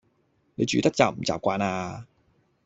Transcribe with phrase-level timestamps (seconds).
[0.55, 2.07] 你住得習唔習慣呀